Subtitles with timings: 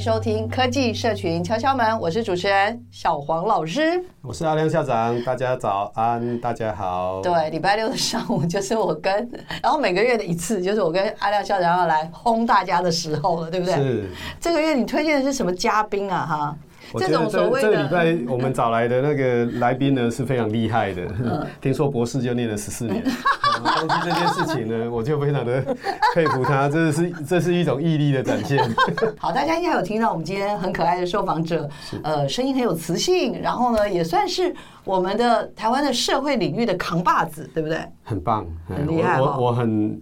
[0.00, 7.20] 迎收听科技社群敲敲门，我是主持人小黄老师，我是阿亮校长，大家早安，大家好。
[7.20, 9.12] 对，礼拜六的上午就是我跟，
[9.62, 13.74] 然后每个月的一次就是我跟阿亮校长要来轰大家的时候了，对不对？
[13.74, 14.08] 是。
[14.40, 16.24] 这个月你推荐的是什么嘉宾啊？
[16.26, 16.56] 哈。
[16.92, 21.06] 我觉得这这个礼拜我们找来的那个来宾呢是非常厉害的，
[21.60, 23.02] 听说博士就念了十四年，
[23.64, 25.64] 但是这件事情呢，我就非常的
[26.14, 28.62] 佩服他，这是这是一种毅力的展现。
[29.18, 31.68] 好，大家应该有听到我们今天很可爱的受访者，
[32.02, 34.54] 呃，声音很有磁性，然后呢，也算是
[34.84, 37.78] 我们的台湾的社会领域的扛把子，对不对？
[38.02, 40.00] 很棒，很厉害，我我很。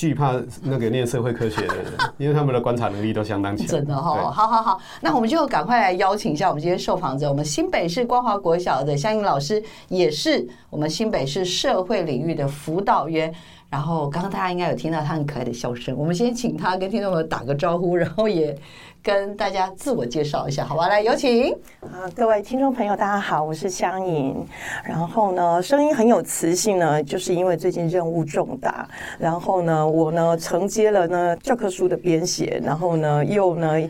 [0.00, 1.84] 惧怕那个念社会科学的人，
[2.16, 3.66] 因为他们的观察能力都相当强。
[3.66, 13.30] 真的哈、哦，好好好，那我们就赶快来邀请一下我们今天受访者，我们新北市光华国小的相应老师，也是我们新北市社会领域的辅导员。
[13.68, 18.56] 然后刚刚大家应该有听到他很可爱的笑声，我们先请他跟听众朋友打个招呼，然后也。
[19.02, 20.88] 跟大家自我介绍一下，好吧？
[20.88, 24.36] 来，有请啊，各位听众朋友，大家好，我是香吟。
[24.84, 28.86] 然后呢，声音很有磁性呢，就是因为最近任务重大。
[29.18, 33.88] 然后呢，我呢承接了呢教科书的编写，然后呢又呢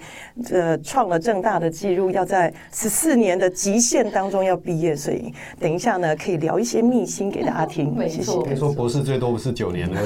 [0.53, 4.94] 呃创了正大的记录，要在十四年的极限当中要毕业。
[4.94, 7.93] 所以等一下呢，可以聊一些秘辛给大家听。
[7.97, 10.00] 没错，听说博士最多不是九年了，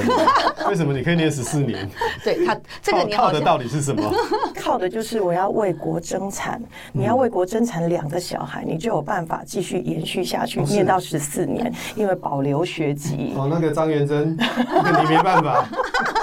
[0.67, 1.87] 为什么你可以念十四年？
[2.25, 4.11] 对他这个你 靠的到底是什么？
[4.59, 4.94] 靠的。
[4.95, 6.63] 就是我要为国争产，
[6.93, 13.35] 你要为国争产两个小孩，你就有办法继续延续下去，念到十四年，因为保留学籍。
[13.37, 15.67] 哦，那个张元珍，你没办法。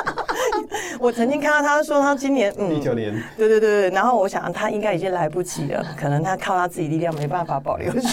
[1.02, 8.08] 我曾经看到他说他今年嗯，一九年，对对对对，然后我想他应该已经来不及了，可能他靠他自己力量没办法保留学籍。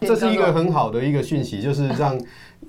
[0.00, 2.18] 这是一个很好的一个讯息，就是让。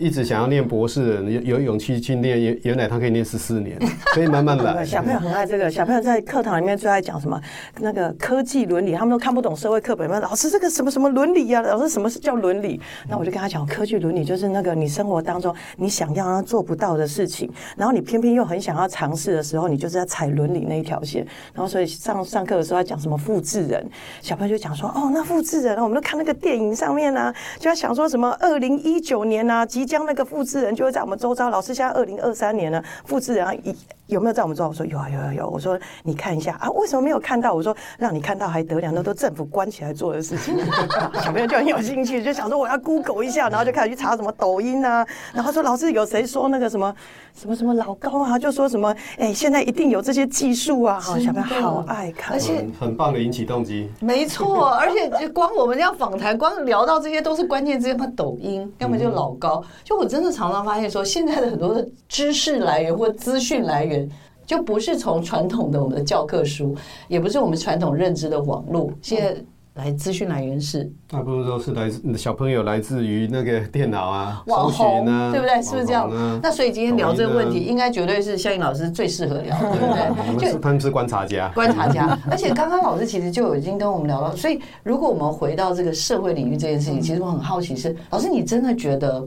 [0.01, 3.77] 一直想要念博士的人有有勇气去念，原原来他可以念十四年，
[4.13, 4.83] 可以慢慢来。
[4.83, 7.39] 小朋友很爱这个，小朋友在课堂里面最爱讲什么？
[7.79, 10.09] 那个科技伦理，他们都看不懂社会课本。
[10.19, 11.61] 老师，这个什么什么伦理呀？
[11.61, 12.81] 老师，什么是叫伦理？
[13.07, 17.47] 那我就跟他讲，科技伦理就是那个你生活当中你想要让他做不到的事情，
[17.77, 21.23] 然后你偏偏又很想要尝试的时候，你就是在踩伦理那一条线。
[21.53, 23.87] 然后所以上上课的时候要讲什么复制人，
[24.19, 31.49] 小朋友就讲说，哦，那复制人，我们都看那个电影上面啊，就要想说什么二零一九年啊，即将那个复制人就会在我们周遭。
[31.49, 33.75] 老师现在二零二三年了，复制人一。
[34.11, 34.67] 有没有在我们桌？
[34.67, 35.49] 我说有啊有啊有。
[35.49, 37.53] 我说你看一下啊，为什么没有看到？
[37.53, 40.57] 我说让你看到还得了，那都政府关起来做的事情。
[41.23, 45.05] 小朋友就很有兴趣，就想说我要 Google 一下，然后就开始去查什么抖音啊。
[45.33, 46.93] 然后说老师有谁说那个什么
[47.33, 50.99] 什么什么老高啊，就说什么哎、欸，现在一定有这些技术啊。
[50.99, 53.89] 好，小朋友好爱看，而且很棒的引起动机。
[54.01, 59.63] 没错， 而且就光我们要访谈，光聊到这些都是关键字，要么抖音，要么就老高。
[59.85, 64.00] 就我真的常常发现说，现在的很多的知识来源或资讯来源。
[64.45, 66.75] 就不是从传统的我们的教科书，
[67.07, 69.35] 也不是我们传统认知的网络，现在
[69.75, 75.61] 来资讯来源是，大部分都是来自小朋友来自于那个电脑啊，网红啊，对不对？
[75.61, 76.09] 是不是这样？
[76.11, 80.51] 啊、那所以今天聊这个问题，应该绝对是夏英老师最适合聊，对不对？
[80.51, 82.19] 就他们是观察家，观察家。
[82.29, 89.25] 而且刚刚老师其实就已经跟我们聊到，所以如果我们回到这个社会领域这件事情，其实我很好奇是，老师你真的觉得？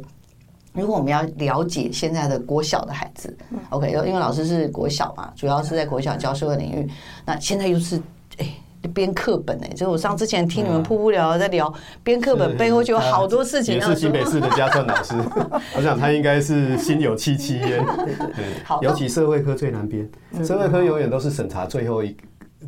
[0.75, 3.35] 如果我们要了解现在的国小的孩子
[3.71, 6.89] ，OK，因为老师是国小嘛，主要是在国小教社会领域。
[7.25, 8.01] 那现在又是
[8.39, 8.47] 哎
[8.93, 11.73] 编课本哎，就是我上之前听你们噗噗聊在聊
[12.03, 13.77] 编课本背后就有好多事情。
[13.77, 15.15] 也是新北市的家政老师，
[15.77, 17.85] 我想他应该是心有戚戚焉。
[17.85, 20.07] 对对对，尤其社会科最难编，
[20.45, 22.17] 社会科永远都是审查最后一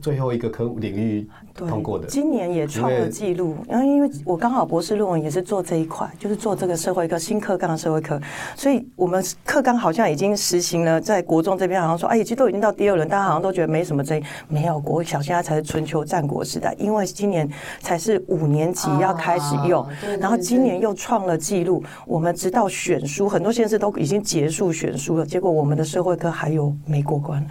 [0.01, 1.29] 最后一个科目领域
[1.65, 3.57] 通过的，今年也创了纪录。
[3.69, 8.21] 然后因为我刚好博士论文也是做这一块，就是做这个社会科新课纲的社会科，
[8.55, 14.23] 所以我们课纲好像已经实行了，在国中这边好像说，哎，其实都已经到第二轮，大家好像都觉得没什么争议。
[14.49, 17.49] 没有，国小现在才是春秋战国时代，因为今年
[17.81, 19.87] 才是五年级要开始用，
[20.21, 21.83] 然后今年又创了纪录。
[22.07, 27.47] 我们直到选书，很多县市都已经结束选书了，结果我们的社会科还有没过关。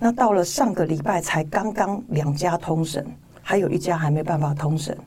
[0.00, 3.06] 那到了上个礼拜才刚刚两家通审，
[3.48, 4.98] 还有一家还没办法通审，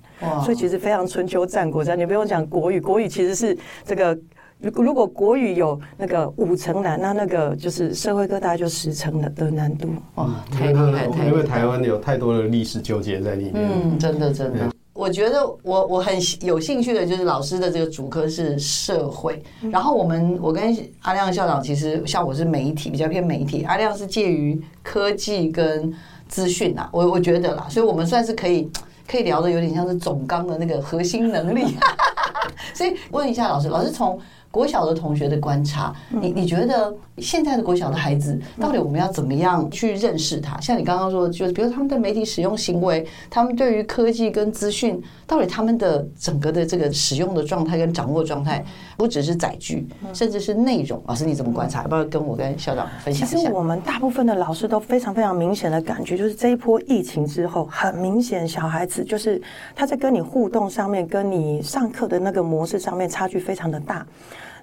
[0.45, 1.99] 所以其实非常春秋战国这样。
[1.99, 4.17] 你不用讲国语，国语其实是这个，
[4.61, 9.89] 如如果国语有那个五层难，那那个就是社会科大概就十层的的难度。
[10.15, 11.05] 哇，太厉害！
[11.27, 13.55] 因为台湾有太多的历史纠结在里面。
[13.55, 14.71] 嗯，真的真的。
[14.93, 25.93] 我觉得我我很有兴趣的就是老师的这个主科是社会，然后我们我跟阿亮校长其实像我是媒体，比较偏媒体，阿亮是介于科技跟
[26.29, 28.71] 资讯啊，我我觉得啦，所以我们算是可以
[29.05, 31.75] 可以聊的有点像是总纲的那个核心能力，
[32.73, 34.17] 所以问一下老师，老师从。
[34.51, 40.59] 国小的同学的观察，你你觉得现在的国小的孩子，到底我们要怎么样去认识他？
[40.59, 48.65] 像你刚刚说的，就是比如他们的媒体使用行为，他们对于科技跟资讯，到底他们的整个的这个使用的状态跟掌握状态，
[48.97, 50.99] 不只是载具，甚至是内容。
[51.05, 51.83] 老师你怎么观察？
[51.83, 53.37] 要不要跟我跟校长分享一下？
[53.37, 59.39] 其实我们大部分的老师都非常非常明显的感觉，就是这一波疫情之后，很明显小孩子就是
[59.75, 64.03] 他在跟你互动上面，跟你上课的那个模式上面差距非常的大。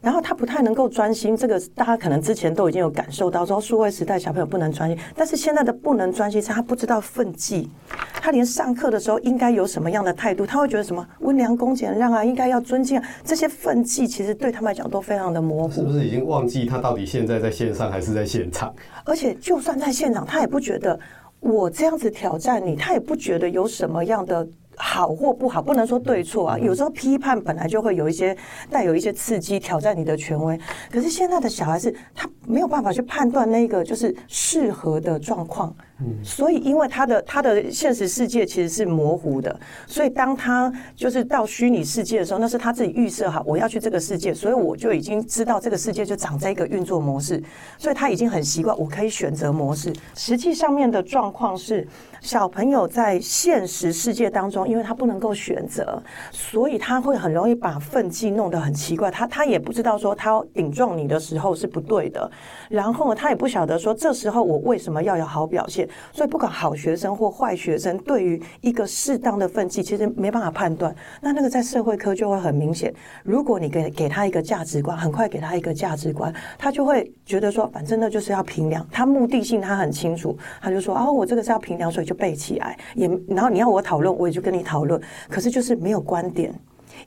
[0.00, 4.98] 然后他不太能够专心，这个大家可能之前都已经有感受到，说数位时代小朋友不能专心。
[5.14, 7.70] 但是现在的不能专心是他不知道分际，
[8.20, 15.74] 他连上课的时候应该有什么样的态度，他会觉得什么温良恭俭让啊，应该要尊敬啊，这些分际其实对他们来讲都非常的模糊。
[15.74, 18.74] 是不是已经忘记他到底现在在线上还是在现场？
[19.04, 20.98] 而且就算在现场，他也不觉得
[21.40, 24.46] 我这样子挑战你，他也不觉得有什么样的。
[24.76, 26.58] 好或不好，不能说对错啊。
[26.58, 28.36] 有时候批判本来就会有一些
[28.70, 30.58] 带有一些刺激，挑战你的权威。
[30.90, 35.74] 可是现在的小孩子，他没有办法去判断那个就是适合的状况。
[36.22, 47.42] 所以，因为他的他的现实世界其实是模糊的，所以当他就是到虚拟世界的时候，那是他自己预设好我要去这个世界，所以我就已经知道这个世界就长这个运作模式，
[47.78, 49.90] 所以他已经很习惯我可以选择模式。
[50.14, 51.88] 实际上面的状况是，
[52.20, 59.10] 小朋友在现实世界当中，因为他不能够选择，所以他会很容易把分际弄得很奇怪。
[59.10, 62.30] 他他也不知道说他顶撞你的时候是不对的，
[62.68, 65.85] 然后他也不晓得说这时候我为什么要有好表现。
[66.12, 70.94] 所以，不管好学生或坏学生，对于一个适当的分际，其实没办法判断。
[71.20, 72.92] 那那个在社会科就会很明显。
[73.22, 78.86] 如果你给给他一个价值观，很快给他一个价值观，他就会觉得说，反正那就是要评量。
[78.90, 82.78] 他目的性他很清楚，他就说，哦，我这个是要评量，所以就背起来。
[82.94, 85.00] 也然后你要我讨论，我也就跟你讨论。
[85.28, 86.54] 可是就是没有观点。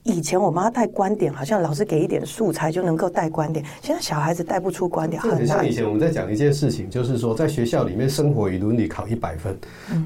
[0.03, 3.63] 以前我们要带观点，好像老师给一点素材就能够带观点。
[3.81, 9.57] 现在小孩子带不出观点，很像以前我们在讲一件事情，就是说在学校里面生活与伦理考一百分，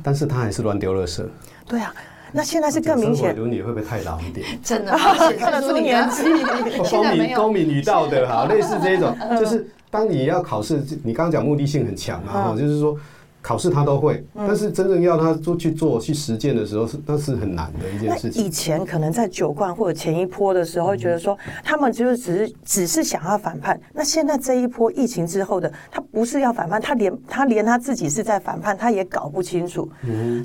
[0.04, 1.24] 但是他还是乱丢垃圾。
[1.68, 1.94] 对啊，
[2.31, 3.36] 那现在是更明显。
[3.36, 4.45] 伦理会不会太老一点？
[4.63, 4.92] 真的，
[5.38, 6.24] 看得出年纪。
[6.90, 12.98] 公民、公民与道德，哈，类似这种，就是当你要考试，你刚刚讲目的性很强嘛，就是说。
[13.44, 18.42] 考试他都会，但是真正要他做去做去实践的时候，是那是很难的一件事情。
[18.44, 23.78] 以前可能在九冠或者前一波的时候，会觉得说他们就是只是只是想要反叛。
[23.94, 29.90] 那现在这一波疫情之后的，他不是要反叛，他连他连他自己是在反叛，他也搞不清楚，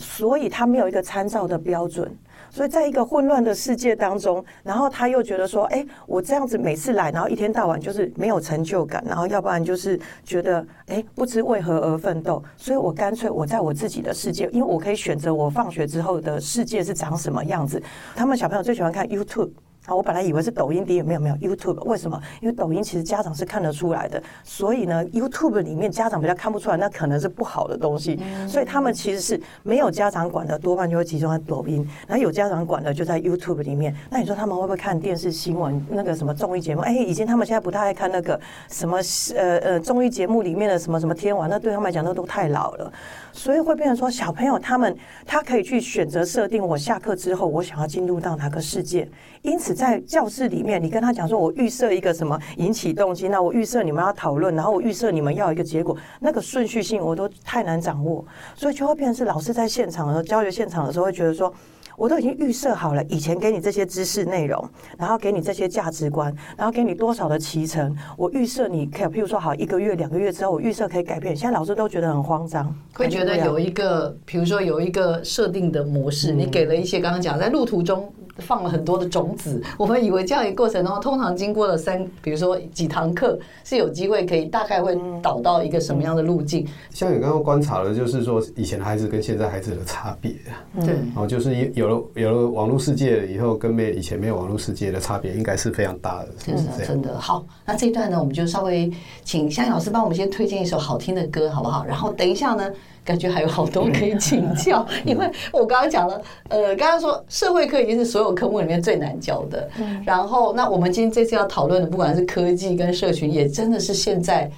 [0.01, 2.11] 所以他没有一个参照的标准。
[2.51, 12.43] 所以在一个混乱的世界当中，然后他又觉得说：“哎，我这样子每次来，然后一天到晚就是没有成就感，然后要不然就是觉得哎，不知为何而奋斗。
[12.57, 17.83] 所以我干脆我在我自己的世界，因为我可以选择我放学之后的世界是长什么样子。
[18.17, 19.51] 他们小朋友最喜欢看 YouTube。”
[19.89, 22.21] 啊，我本来以为是抖音第一，没有没有 YouTube，为什么？
[22.43, 33.97] 因为抖音其实家长是看得出来的，所以呢，YouTube 里面家长比较看不出来，那可能是不好的东西，所以他们其实是没有家长管的，多半就会集中在抖音，然后有家长管的就在 YouTube 里面。
[34.11, 36.83] 那你说他们会不会看电视新闻那个什么综艺节目？
[36.83, 38.99] 哎，以前他们现在不太爱看那个什么
[39.35, 42.93] 呃呃综艺节目里面的什么什么天王，那对他们来讲那都太老了。
[43.39, 49.09] 所以会变成说，小朋友他们他可以去选择设定，我下课之后我想要进入到哪个世界。
[49.43, 58.27] 因此在教室里面，你跟他讲说，我预设一个什么引起动机，那我预设你们要讨论，然后我预设你们要一个结果，那个顺序性我都太难掌握，
[58.57, 61.55] 所以就会变成是老师在现场的教学现场的时候会觉得说。
[61.99, 64.65] 我都已经预设好了，以前给你这些知识内容，
[64.97, 71.37] 然后给你这些价值观，然后给你多少的期程，我预设你可以，譬如说好一个月、两个月之后，我预设可以改变。
[71.37, 78.09] 现在老师都觉得很慌张，会觉得有一个，比如说有一个设定的模式，你给了一些刚刚讲在路途中。
[78.39, 86.67] 放了很多的种子， 我们以为这样一个过程中，通常经过了三，比如说几堂课，是有机会可以大概会导到一个什么样的路径。
[86.91, 90.33] 像你刚刚观察的，就是说以前的孩子跟现在孩子的差别，
[90.81, 96.89] 对，然后，就是有了有了网络世界以后，跟没以前没有网络世界的差别，应该是非常大的，是不是这样？
[96.89, 97.45] 真的好。
[97.65, 98.91] 那这一段呢，我们就稍微
[99.25, 101.85] 请香吟老师帮我们先推荐一首好听的歌，好不好？
[101.85, 102.71] 然后等一下呢。
[103.09, 109.67] 感觉还有好多可以请教， 因为我刚刚讲了，呃，刚刚说社会科已经是所有科目里面最难教的。
[110.05, 114.51] 然后，那我们今天这次要讨论的，不管是科技跟社群，也真的是现在，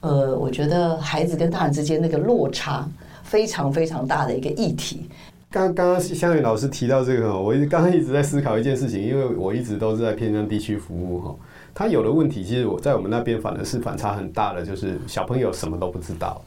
[0.00, 2.86] 呃，我觉得孩子跟大人之间那个落差
[3.22, 5.08] 非常非常大的一个议题。
[5.50, 11.34] 刚刚刚香吟老师提到这个，我刚刚一直在思考一件事情，因为我一直都是在偏乡地区服务哈，
[11.72, 16.42] 他有的问题，其实我在我们那边反而是反差很大的，就是小朋友什么都不知道。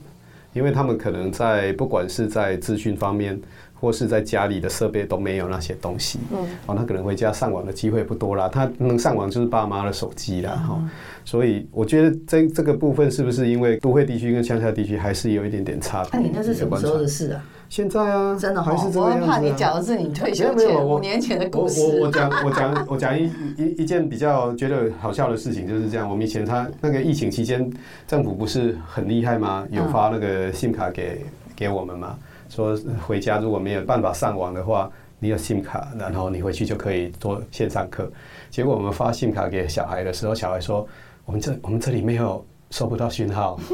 [0.58, 3.40] 因为他们可能在不管是在资讯方面，
[3.80, 10.82] 或是在家里的设备都没有那些东西，嗯，哦，他可能回家上网的机会不多啦，他能上网就是爸妈的手机啦，哈，
[11.24, 16.10] 所以我觉得这这个部分是不是因为都会地区跟乡下地区还是有一点点差别？
[16.14, 17.46] 那你那是什么时候的事啊？
[17.70, 19.20] 现在啊，真的还是这样。
[19.20, 21.82] 我怕你讲的是你退休前五年前的故事。
[22.00, 26.10] 我我讲我讲我讲一一一件比较觉得好笑的事情，就是这样。
[26.10, 27.70] 我们以前他那个疫情期间，
[28.08, 29.68] 政府不是很厉害吗？
[29.70, 32.18] 有发那个 SIM 卡给给我们吗？
[32.50, 38.10] 说回家如果没有办法上网的话，你有 SIM 卡，然后你回去就可以做线上课。
[38.50, 40.88] 结果我们发 SIM 卡给小孩的时候，小孩说
[41.26, 43.60] ：“我们这我们这里没有收不到讯号。”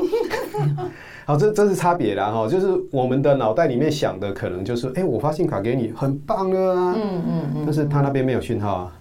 [1.26, 8.94] 好，这这是差别啦哈，就是我们的脑袋里面想的可能就是，哎，我发信卡给你，很棒了啊，嗯嗯嗯，但是他那边没有讯号啊，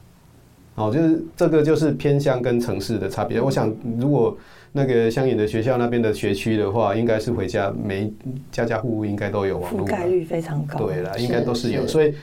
[0.76, 3.40] 哦，就是这个就是偏乡跟城市的差别。
[3.40, 4.36] 我想，如果
[4.70, 8.12] 那个乡野的学校那边的学区的话，应该是回家每
[8.52, 12.14] 家家户户应该都有网络，覆盖率非常高，对啦，应该都是有，所以。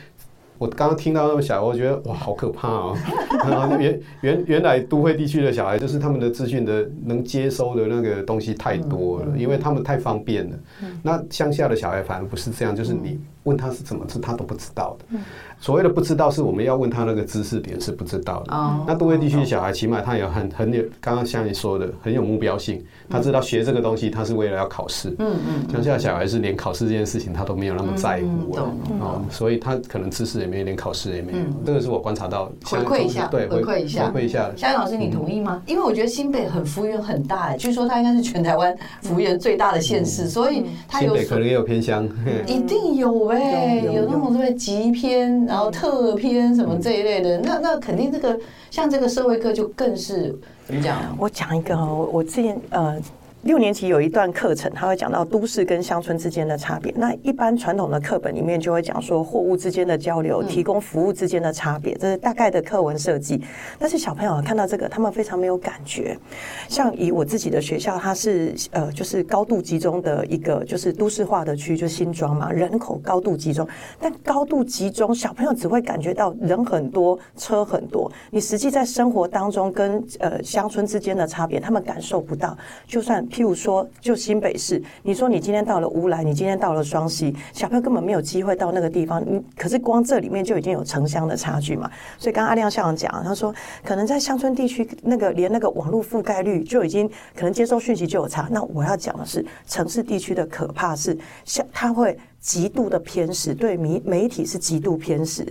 [0.59, 2.97] 我刚刚听到那么小，我觉得哇，好可怕哦！
[3.79, 10.57] 原原原来都会地区的小孩，就是他们的资讯的能接收的那个东西太多了，因为他们太方便了。
[11.01, 13.17] 那乡下的小孩反而不是这样，就是你。
[13.49, 15.19] 问他是怎么是他都不知道的。
[15.59, 18.53] 所谓的不知道，是我们要问他那个知识点是不知道的。
[18.55, 22.81] 哦那都会地区的小孩，起码他有很很有，刚刚像你说的，很有目标性。
[23.09, 25.09] 他知道学这个东西，他是为了要考试。
[25.19, 25.73] 嗯嗯。
[25.73, 28.55] 乡下的小孩是连考试这件事情他都没有那么在乎
[29.03, 31.39] 啊，所以他可能知识也没有，连考试也没有。
[31.65, 32.51] 这个是我观察到。
[32.63, 34.49] 回馈一下，对，回馈一下，回馈一下。
[34.55, 35.61] 香吟老师，你同意吗？
[35.65, 41.15] 因为我觉得新北很幅员很大，哎，据说他应该是全台湾幅员最大的县市，所以他有。
[41.15, 42.07] 新北可能也有偏乡，
[42.47, 43.38] 一定有哎。
[43.85, 48.37] 有，有那种什么极偏，然后特偏什么这一类的，嗯、那那肯定这个
[48.71, 51.15] 像这个社会课就更是怎么讲？
[51.17, 52.99] 我讲一个我，我之前呃。
[53.43, 56.93] 六年级有一段课程，他会讲到都市跟乡村之间的差别。
[56.97, 63.41] 那一般传统的课本里面就会讲说货物之间的交流，提供服务之间的差别，这是大概的课文设计。
[63.77, 66.19] 但是小朋友看到这个，他们非常没有感觉。
[66.67, 73.65] 像以我自己的学校，它是呃就是高度集中的一个就是都市化的区，就新庄嘛，人口高度集中。
[74.01, 78.11] 但高度集中，小朋友只会感觉到人很多，车很多。
[78.31, 82.57] 你实际在生活当中跟呃乡村之间的差别，他们感受不到。
[82.85, 89.23] 就算譬如说，就新北市，你说你今天到了乌来，你今天到了双溪，小朋友根本没有机会到那个地方。
[89.25, 91.89] 你可是光这里面就已经有城乡的差距嘛。
[92.17, 98.47] 所以刚刚阿亮校长讲，他说可能在乡村地区，那个连那个网络覆盖率就已经可能接收讯息就有差。
[98.51, 105.45] 那我要讲的是城市地区的可怕是，像他会极度的偏食，对媒媒体是极度偏食。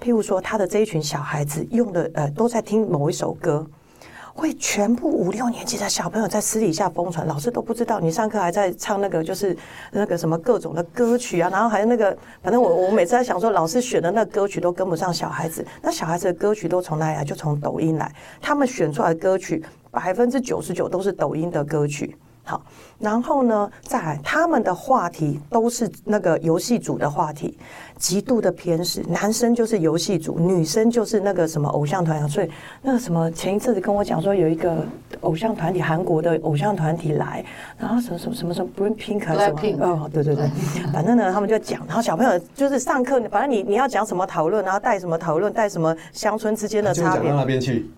[0.00, 3.66] 譬如说，他的这一群小孩子用的呃都在听某一首歌。
[4.38, 7.98] 会全部五六年级的小朋友在私底下疯传，老师都不知道。
[7.98, 9.56] 你上课还在唱那个，就是
[9.90, 15.66] 那个什么各种的歌曲啊，然后还有那个，反正我我每次在想说，老师选的那歌曲都跟不上小孩子。
[15.82, 17.24] 那小孩子的歌曲都从哪里来？
[17.24, 18.14] 就从抖音来。
[18.40, 22.16] 他们选出来的歌曲百分之九十九都是抖音的歌曲。
[22.48, 22.62] 好，
[22.98, 27.58] 然后呢，再来他们的话题都是那个游戏组的话题，
[27.98, 29.04] 极度的偏食。
[29.06, 32.26] 男生就是游戏组，女生就是那个什么偶像团。
[32.26, 32.50] 所以
[32.80, 34.78] 那个什么前一阵子跟我讲说，有一个
[35.20, 37.44] 偶像团体，韩国的偶像团体来，
[37.76, 39.82] 然后什么什么什么什么 Bring Pink 还是什么？Pink.
[39.82, 40.48] 哦，对对对，
[40.90, 47.28] 反正呢，他们就讲，然后小朋友就是上课，反正你你要讲什么讨论，然后带什么讨论，带什么乡村之间的差别。
[47.28, 47.90] 讲到那边去。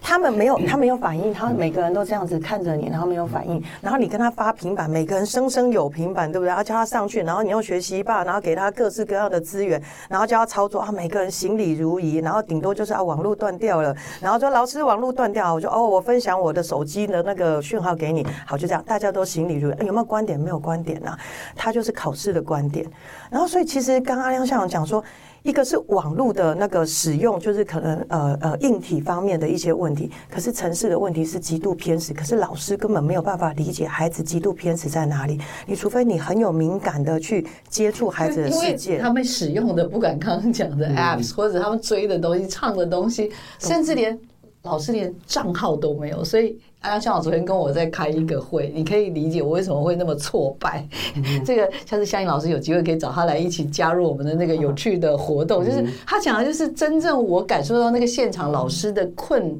[0.00, 6.48] 他们没有，他没有反应，他每个人都这样子看着你，然后没有反应，然后你跟他发平板，每个人生生有平板，对不对？
[6.48, 20.38] 然后叫他上去，然后你用学习吧，然后给他各式各样的资源，然后叫他操作啊，每个人行礼如仪，然后顶多就是啊网络断掉了，然后说老师网络断掉，我就哦我分享我的手机的那个讯号给你，好就这样，大家都行礼如仪，有没有观点？
[20.38, 21.18] 没有观点啊，
[21.54, 22.86] 他就是考试的观点，
[23.30, 25.02] 然后所以其实刚刚阿亮校长讲说。
[25.42, 35.40] 一个是网络的那个使用，就是可能呃呃硬体方面的一些问题，可是城市的问题是极度偏食，可是老师根本没有办法理解孩子极度偏食在哪里。
[35.66, 44.18] 你除非你很有敏感的去接触孩子的世界，他们使用的不管刚刚讲的 apps，、嗯、或者他们追的东西、唱的东西，甚至连
[44.62, 46.58] 老师连账号都没有，所以。
[46.80, 50.86] 阿亮校长昨天跟我在开一个会，你可以理解我为什么会那么挫败。
[51.16, 59.58] 嗯、这个下次香吟老师有机会可以找他来一起加入我们的那个有趣的活动，嗯、就是他讲的就是真正我感受到那个现场老师的困。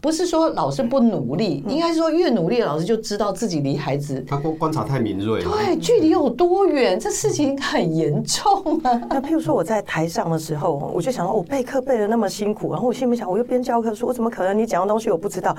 [0.00, 8.98] 不是说老师不努力，应该是说越努力的老师就知道自己离孩子他观观察太敏锐了，对，距离有多远，这事情很严重啊。
[9.10, 15.54] 那譬如说我在台上的时候，我就想到，我备课备的那么辛苦，然后我心里想，我又边教课，说我怎么可能你讲的东西我不知道？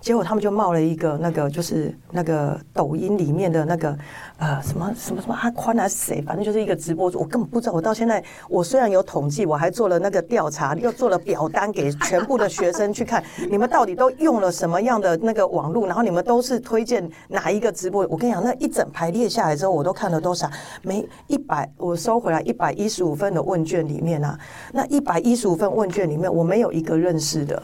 [0.00, 3.96] 结果他们就冒了一个那个就是那个抖音里面的那个
[4.38, 7.74] 呃什么什么什么阿宽还是谁，反正就是一个直播主，我根本不知道。
[7.74, 13.81] 我到现在我虽然有统计，我还做了那个调查，又做了表单给全部的学生去看， 你们到。
[13.82, 15.88] 到底都用了什么样的那个网络？
[15.88, 18.06] 然后你们都是推荐哪一个直播？
[18.08, 20.48] 我跟你讲，那一整排列下来之后，我都看了多少？
[20.82, 24.38] 没一百，我收回来一百一十五份的问卷里面啊，
[24.72, 27.60] 那一百一十五份问卷里面，我没有一个认识的。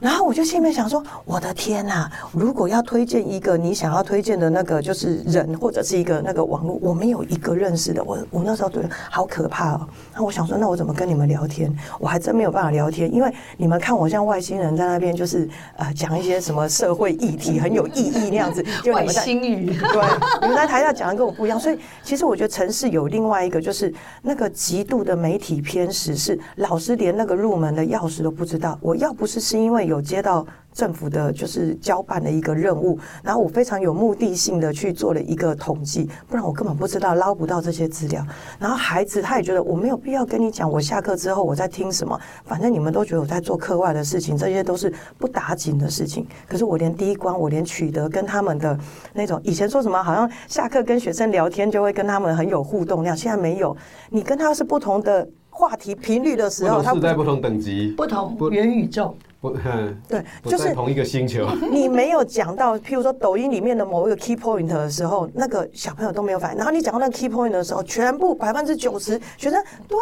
[0.00, 2.08] 然后我就心里面想说：“我的天呐！
[2.32, 8.02] 如果要推荐一个你想要推荐的那个就是人或者是一个那个网络，我没有一个认识的。
[8.02, 9.86] 我我那时候觉得好可怕哦。
[10.14, 11.70] 那我想说，那我怎么跟你们聊天？
[11.98, 18.64] 我还真没有办法聊天，因为你们看我像外星人在那边，就是呃讲一些什么社会议题很有意义那样子。
[18.82, 20.02] 就你们在星语，对，
[20.40, 21.60] 你们在台下讲的跟我不一样。
[21.60, 23.92] 所以其实我觉得城市有另外一个，就是
[24.22, 28.78] 那个极度的媒体偏食，是老师连那个入门的钥匙都不知道。
[28.80, 29.89] 我要不是是因为。
[29.90, 38.24] 有接到政府的就是交办的一个任务，然后我非常有目的性的去做了一个统计，不然我根本不知道捞不到这些资料。
[38.58, 46.24] 然后孩子他也觉得我没有必要跟你讲，我下课之后我在听什么，反正你们都觉得我在做课外的事情，这些都是不打紧的事情。
[46.48, 48.78] 可是我连第一关，我连取得跟他们的
[49.12, 53.76] 那种以前说什么，好像下课跟学生聊天就会跟他们很有互动量，现在没有。
[54.08, 59.16] 你跟他是不同的话题频率的时候，他是在不同等级，不同元宇宙。
[59.40, 59.50] 不，
[60.06, 61.48] 对，就是同一个星球。
[61.70, 66.58] 你没有讲到，譬如说抖音里面的某一个 key point 的时候，那个小朋友都没有反应。
[66.58, 69.96] 然后你讲到那个 key point 的时候，全部百分之九十学生对，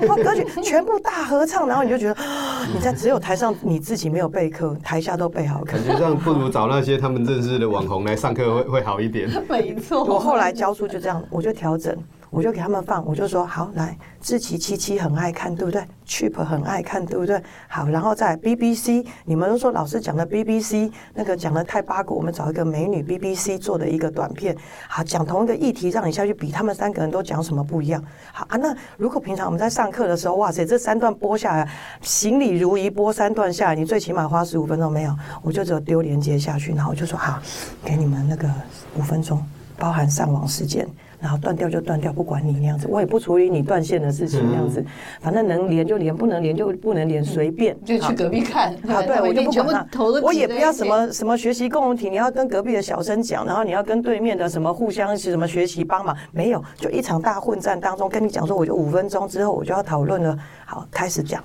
[0.00, 2.16] 然后歌曲全部大合唱，然后你就觉得
[2.72, 5.72] 你在只有台上你自己没有备课，台下都备好课。
[5.72, 9.28] 感觉上不如找那些他们认识的网红来上课会会好一点。
[9.46, 11.94] 没错，我后来教书就这样，我就调整。
[12.34, 17.40] 我就给他们放，我就说好，来，志祺七七很爱看，对不对？cheap 很爱看，对不对？
[17.68, 24.56] 好，然后再 BBC，你们都说老师讲的 BBC 那个讲的太八卦，我们找一个美女 BBC 做的一个短片，
[24.88, 28.02] 好，讲同一个议题，让你下去比他们三个人都讲什么不一样。
[28.32, 31.70] 好啊，那如果平常我们在上课的时候，哇塞，这三段播下来，
[32.02, 35.16] 行礼如仪播三段下来，你最起码花十五分钟没有？
[35.40, 37.38] 我就只有丢连接下去，然后我就说好，
[37.84, 38.50] 给你们那个
[38.98, 39.40] 五分钟，
[39.78, 40.84] 包含上网时间。
[41.24, 44.84] 然后断掉就断掉，不管你那样子，我也不处理你断线的事情那样子，
[45.22, 47.74] 反正能连就连，不能连就不能连，随便。
[47.82, 48.74] 就去隔壁看。
[48.86, 50.04] 啊，对，我就不管他。
[50.22, 60.38] 我也不要什么什么学习共同体，你要跟隔壁的小生讲，然后你要跟对面的什么互相什么学习帮忙，没有，就一场大混战当中跟你讲说，我就五分钟之后我就要讨论了。
[60.66, 61.42] 好，开始讲。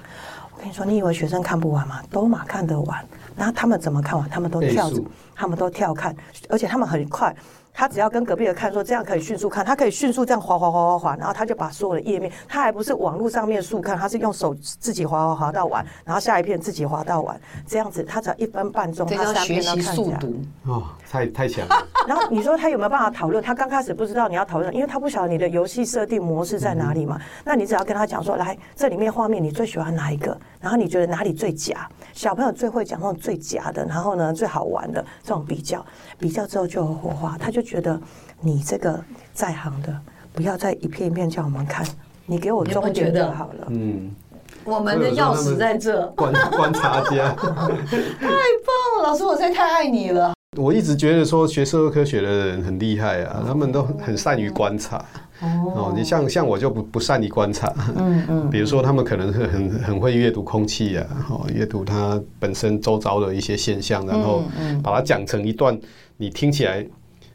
[0.53, 2.01] 我跟你说，你以为学生看不完吗？
[2.11, 2.99] 都嘛看得完。
[3.37, 4.29] 然后他们怎么看完？
[4.29, 5.01] 他们都跳着，
[5.33, 6.13] 他们都跳看，
[6.49, 7.33] 而且他们很快。
[7.79, 20.19] 他只要跟隔壁的看说，这样可以迅速看，他可以迅速这样滑滑滑滑滑，然后他就把所有的页面，他还不是网络上面速看，他是用手自己滑滑滑到完，然后下一片自己滑到完，这样子他只要一分半钟，他三篇都看起来。
[20.65, 21.87] 哦，太太强了。
[22.09, 23.43] 然后你说他有没有办法讨论？
[23.43, 27.17] 他刚开始不知道你要讨论，因为他不晓得你的游戏设定模式在哪里嘛。
[27.19, 30.35] 嗯、那你只要跟他讲说，来，这里面画面你最喜欢哪一个？
[30.59, 31.87] 然后你觉得哪里最假？
[32.13, 35.85] 小朋友最会讲那种最假的，然后呢最好玩的这种比较，
[36.17, 38.01] 比较之后就有火花，他就觉得。
[38.41, 38.97] 你这个
[39.33, 39.93] 在行的，
[40.31, 41.85] 不要再一片一片叫我们看，
[42.25, 43.67] 你给我终结就好了。
[43.67, 44.15] 嗯，
[44.63, 46.07] 我们的钥匙在这。
[46.15, 48.29] 观观察家， 太
[48.63, 50.38] 棒了，老师，我实在太爱你了。
[50.57, 55.05] 我一直觉得说学社会科学的人很厉害啊，他们都很善于观察。
[55.41, 64.43] 哦，你像像我就不不善于观察，嗯嗯，比如说他们可能是很很会阅读空气啊，哦，阅读它本身周遭的一些现象，然后
[64.81, 65.79] 把它讲成一段
[66.17, 66.85] 你听起来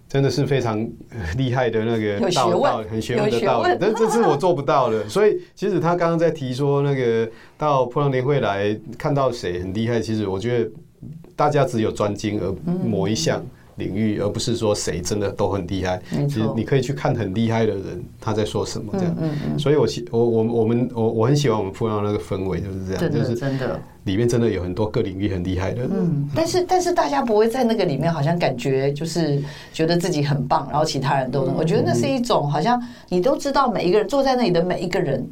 [0.09, 0.87] 真的是非常
[1.39, 5.07] 厉害的那个道道，很学问的道理，但这是我做不到的。
[5.09, 10.71] 所以其实他刚刚在提说那个到普朗年会来看到谁很厉害，其实我觉得
[11.37, 12.55] 大家只有专精而
[12.87, 13.43] 某一项。
[13.77, 16.01] 领域，而不是说谁真的都很厉害。
[16.29, 19.17] 其实你可以去看很厉害的人他在说什么这样。
[19.59, 25.91] 所以我喜我我我们我我很喜欢我们噗浪那个氛围就是这样，就是真的里面真的有很多各领域很厉害的人。
[25.93, 26.31] 嗯。
[26.37, 29.43] 但是但是大家不会在那个里面好像感觉就是
[29.73, 31.57] 觉得自己很棒，然后其他人都能。
[31.57, 35.29] 我觉得那是一种好像你都知道每一个人坐在那里的每一个人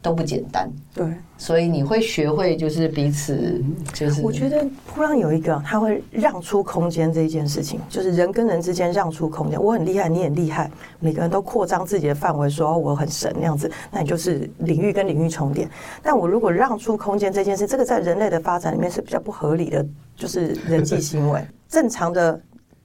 [0.00, 0.70] 都不简单。
[0.94, 1.06] 对。
[1.36, 9.62] 所以你会学会，就是彼此，就是我觉得噗浪有一个，他会让出空间这一件事情，就是人跟人之间让出空间。
[9.62, 15.68] 我很厉害，你很厉害，每个人都扩张自己的范围，说我很神那样子，那你就是领域跟领域重叠。
[16.02, 21.40] 但我如果让出空间这件事，这个在人类的发展里面是比较不合理的，就是人际行为。
[21.68, 22.40] 正常的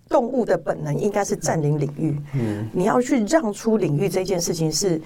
[0.09, 5.01] 动物的本能应该是占领领域，嗯，你要去让出领域这件事情是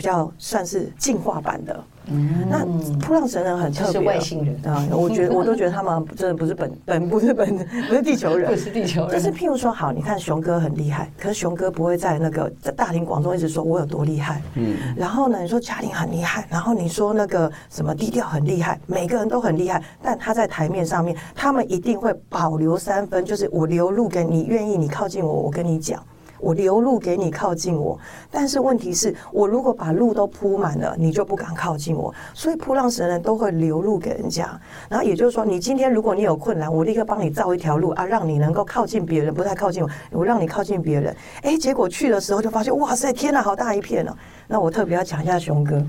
[0.00, 1.84] 比较算是进化版的。
[2.06, 2.64] 嗯，那
[2.98, 4.88] 噗浪神人很特别，是外星人啊！
[4.90, 7.54] 我觉得我都觉得他们真的不是本本不是本
[7.86, 9.10] 不是地球人，不是地球人。
[9.10, 14.40] 就是譬如说，好，你看熊哥很厉害，可是熊哥不会在那个在大庭广众一直说我有多厉害。
[14.54, 14.74] 嗯。
[14.96, 26.02] 然后呢，你说嘉玲很厉害，然后你说那个什么低调很厉害，每个人都很厉害，但他在台面上面，他们一定会保留三分，就是我留露给你，愿意你靠近我，我跟你讲。
[26.40, 27.98] 我留路给你靠近我，
[28.30, 32.12] 但是问题是我如果把路都铺满了，你就不敢靠近我。
[32.34, 34.58] 所以铺浪神人都会留路给人家。
[34.88, 41.14] 然后也就是说，你今天如果你有困难，我立刻帮你造一条路啊，让你能够靠近别人，不太靠近我，我让你靠近别人。
[41.42, 44.12] 哎，结果去的时候就发现，哇塞，天呐，好大一片哦。
[44.46, 45.80] 那我特别要讲一下熊哥，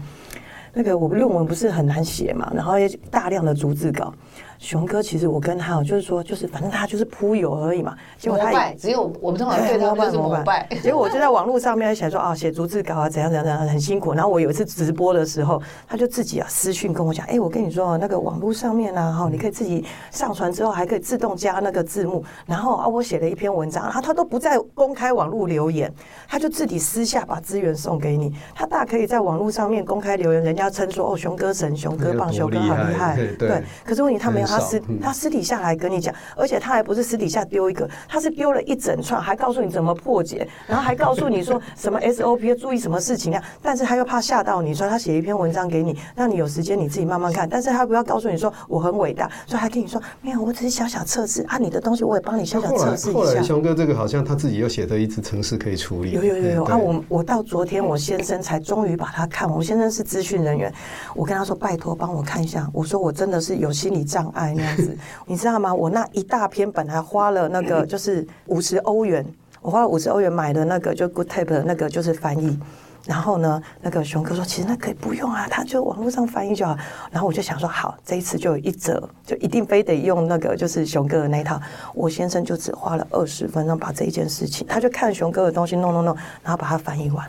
[0.74, 4.14] 那个我们论文不是很难写嘛，然后也大量的逐字稿。
[4.58, 7.98] 熊哥，其实我跟他，就是说，就是反正他就是铺友而已嘛。
[8.20, 10.68] 结果他也只有我们正好对他就是膜拜。
[10.84, 14.14] 结果我就在网络上面写说啊，写逐字稿啊，怎样怎样怎样，很辛苦。
[14.14, 22.24] 然后我有一次直播的时候，他就自己啊私讯跟我讲，哎，我跟你说那个网络上面啊，哈，你可以自己上传之后还可以自动加那个字幕。
[22.46, 25.92] 然后啊，我写了一篇文章，他他都不在公开网络留言，
[26.28, 28.32] 他就自己私下把资源送给你。
[28.54, 33.18] 他大可以在网络上面公开留言，人家称说哦，熊哥神，熊哥棒，熊哥好厉害。
[33.40, 34.48] 对，可是问题他没有。
[34.52, 43.42] 他私他私底下来跟你讲，而且他还不是私底下丢一个，他是丢了一整串，还告诉你怎么破解，然后还告诉你说什么 SOP 要注意什么事情啊。
[43.62, 47.48] 但是他又怕吓到你，说他写一篇文章给你，让你有时间你自己慢慢看。
[47.48, 53.20] 但是他不要告诉你说我很伟大，所以还跟你说没有，我只是小小测试啊，你的东西我也帮你小小测试一下。
[53.20, 56.12] 后来熊哥这个好像他自己又写的一支程式可以处理。
[56.12, 59.58] 有有有有啊，我我到昨天我先生才终于把它看完。
[59.58, 60.74] 我先生是资讯人员，
[61.16, 64.98] 我跟他说拜托帮我看一下，我说我真的是有心理障碍那样子。
[65.26, 65.74] 你知道吗？
[65.74, 69.26] 我那一大篇本来花了那个就是五十欧元，
[69.62, 72.60] 我花了五十欧元买的那个就 GoodType 的那个就是翻译。
[73.04, 76.78] 然后呢，那个熊哥说其实那可以不用啊，他就网络上翻译就好。
[77.10, 81.60] 然后我就想说好，这一次就有一折，就一定非得用那个就是熊哥的那一套。
[81.96, 87.28] 我先生就只花了二十分钟把这一件事情，他就看熊哥的东西弄弄弄，然后把它翻译完。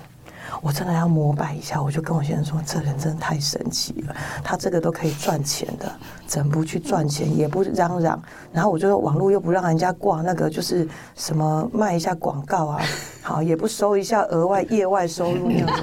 [0.61, 5.91] 我真的要膜拜一下，我就跟我先生说，这人真的太神奇了，他这个都可以赚钱的，
[6.27, 10.87] 怎么不去赚钱，也不嚷嚷，然后我就说网络又不让人家挂那个，就是
[11.17, 12.83] 什么卖一下广告啊，
[13.23, 15.83] 好也不收一下额外业外收入那样子，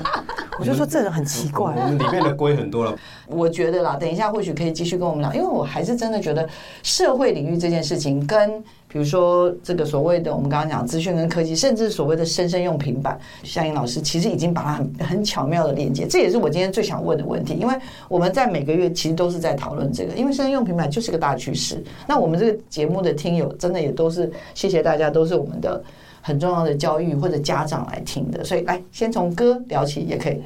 [0.60, 1.74] 我就说这人很奇怪。
[1.76, 2.96] 我 们里面的龟很多了，
[3.28, 6.48] 我觉得啦，等一下或许可以继续跟我们聊，因为我还是真的觉得
[6.84, 8.64] 社会领域这件事情跟。
[8.92, 16.08] 比如说，这个所谓的我们刚刚讲资讯跟科技，甚至所谓的生生用平板，夏英老师其实已经把它很很巧妙的连接。
[16.08, 17.76] 这也是我今天最想问的问题，因为
[18.08, 21.84] 我们在每个月其实都是在讨论这个，因为生生用平板就是个大趋势。
[22.08, 25.80] 那我们这个节目的听友真的也都是谢谢大家，都是我们的
[26.20, 30.42] 很重要的教育或者家长来听的，所以来先从歌聊起也可以。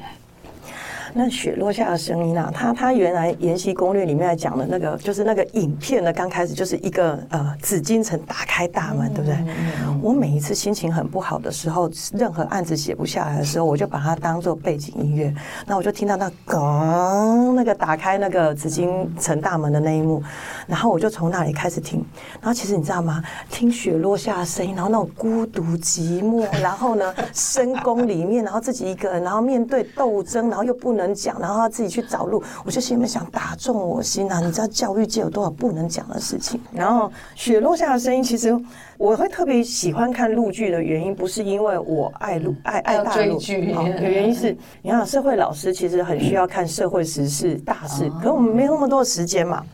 [1.16, 9.38] 那雪落下的声音啊，他他原来《延禧攻略》里面来讲的那个，就是那个影片呢，刚开始就是一个呃紫禁城打开大门，对不对？
[10.02, 15.32] 我每一次心情很不好的时候，任何案子写不下来的时候，我就把它当做背景音乐，
[15.66, 20.20] 那我就听到那咣那个打开那个紫禁城大门的那一幕，
[20.66, 22.04] 然后我就从那里开始听，
[22.40, 23.22] 然后其实你知道吗？
[23.48, 31.03] 听雪落下的声音，然后那种孤独寂寞，然后呢深宫里面，然后自己一个人，然后面对斗争，然后又不能。
[31.06, 32.42] 能讲，然后他自己去找路。
[32.64, 34.40] 我就心里面想，打中我心啊！
[34.40, 36.60] 你知道教育界有多少不能讲的事情？
[36.72, 38.58] 然后雪落下的声音，其实
[38.96, 43.38] 我会特别喜欢看陆剧的原因，不是因为我爱陆爱爱大陆，
[43.74, 49.64] 好，有原因是，你看社会老师其实很需要看社会时事大事，可是我们没那么多时间嘛。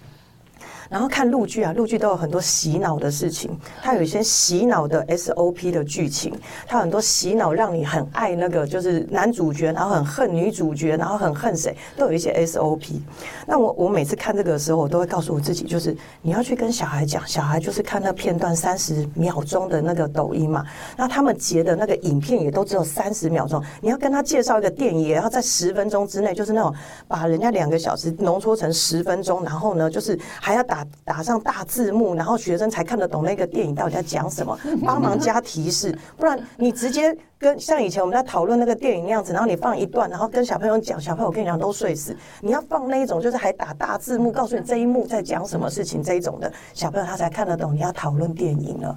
[0.91, 3.49] 然后看陆剧啊，陆剧都有很多洗脑的事情，
[3.81, 6.35] 它有一些洗脑的 SOP 的剧情，
[6.67, 13.01] 它很多洗脑让你很爱那个就是男主角，然后很恨女主角，然后很恨谁，都有一些 SOP。
[13.47, 26.75] 那我我每次看这个的时候，我都会告诉我自己，就是你要去跟小孩讲，小孩就是看那片段三十秒钟的那个抖音嘛，那他们截的那个影片也都只有三十秒钟，你要跟他介绍一个电影，然后在十分钟之内，就是那种
[27.07, 30.80] 把人家两个小时浓缩成十分钟，然后呢，就是还要打。
[31.05, 42.17] 打上大字幕，然后学生才看得懂那个电影到底在讲什么，帮忙加提示，不然你直接跟像以前我们在讨论那个电影那样子，然后你放一段，然后跟小朋友讲，小朋友跟你讲都睡死。
[42.41, 47.75] 你要放那一种，就是还打大字幕，告诉你这一幕在讲什么事情，这一种的小朋友他才看得懂。
[47.75, 48.97] 你要讨论电影了。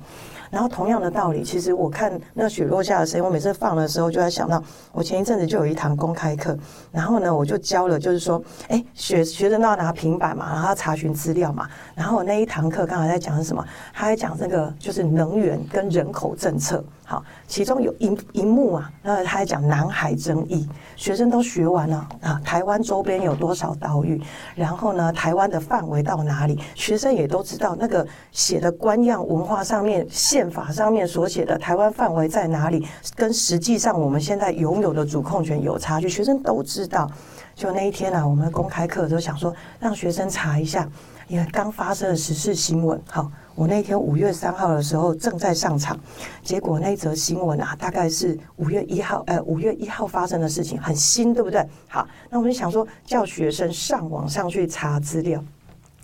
[0.53, 6.55] 然后同样的道理，其实我看那雪落下的声音，我每次放的时候就在想到，我前一阵子就有一堂公开课，
[6.91, 13.65] 然后呢，我就教了，就是说，哎，学学生都要拿平板嘛，然后要查询资料嘛，然后那一堂课刚才在讲什么？
[13.95, 16.83] 他在讲这个就是能源跟人口政策。
[17.05, 22.41] 好，其中有一一幕啊，那他还讲南海争议，学生都学完了啊。
[22.45, 24.21] 台湾周边有多少岛屿？
[24.55, 26.57] 然后呢，台湾的范围到哪里？
[26.75, 37.09] 学生也都知道那个写的官样文化上面、宪法上面所写的台湾范围在哪里，跟实际上我们现在拥有的主控权有差距，学生都知道。
[37.53, 40.89] 就那一天啊，我们公开课都想说让学生查一下，
[41.27, 42.99] 因为刚发生的时事新闻。
[43.09, 43.29] 好。
[43.55, 45.97] 我那天五月三号的时候正在上场，
[46.43, 51.63] 结果那则新闻啊，大概是五月一号，呃，五月一号发生的事情，很新，对不对？
[51.87, 55.43] 好，那我们就想说叫学生上网上去查资料，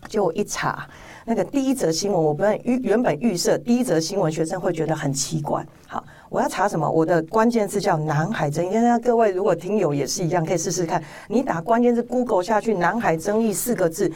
[0.08, 0.88] 结果一查，
[1.26, 5.66] 那个第一则新闻，我本预原本预设第一则新闻学生会觉得很奇怪。
[5.88, 6.88] 好，我要查什么？
[6.88, 8.70] 我的关键字叫南海争议。
[8.70, 14.12] 那各位如果听友也是一样，可以试试看，你打关键字 Google 下去“南海争议”四个字。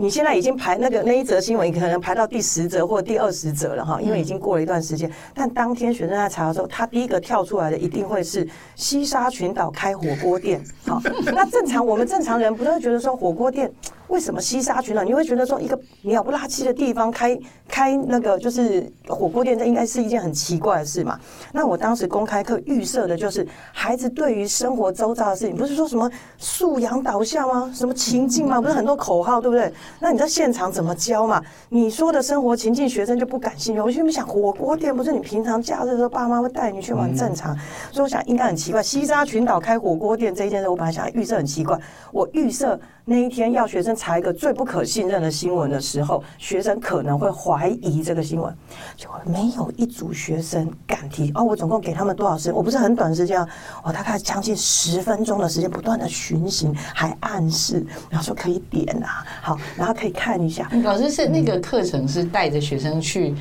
[0.00, 5.10] 你现在已经排那个那一则新闻，可能排到第十则或第二十则了哈，因为已经过了一段时间。
[5.34, 10.62] 但当天学生在查的时候，他第一个跳出来的一定会是西沙群岛开火锅店。
[10.86, 11.02] 好，
[11.34, 13.68] 那正常我们正常人不都会觉得说火锅店？
[14.08, 15.02] 为什么西沙群岛？
[15.02, 21.18] 你会觉得说一个鸟不拉叽的地方开开那个就是火锅店，这应该是一件很奇怪的事嘛？
[21.52, 27.70] 那我当时公开课预设的就是孩子对于生活周遭的事情，不是说什么素养导向吗？
[27.74, 28.60] 什么情境吗？
[28.60, 29.72] 不是很多口号，对不对？
[30.00, 31.42] 那你在现场怎么教嘛？
[31.68, 33.80] 你说的生活情境，学生就不感兴趣。
[33.80, 37.54] 我心里想，火锅店不是你平常假日的时候爸妈会带你去玩正常，
[37.92, 38.82] 所以我想应该很奇怪。
[38.82, 41.78] 西沙群岛开火锅店这一件事，我本来想预设很奇怪，
[42.10, 42.80] 我预设。
[43.10, 48.56] 那一天要学生查一个最不可信任的新闻的时候，学生可能会怀疑这个新闻，
[48.96, 51.32] 结果没有一组学生敢提。
[51.34, 52.54] 哦，我总共给他们多少时间？
[52.54, 53.44] 我不是很短时间，
[53.82, 60.70] 我大概将近十分钟的时间，不断的巡行，还暗示，然后说可以点啊，好，然后可以看一下。
[60.84, 63.34] 老师是那个课程是带着学生去。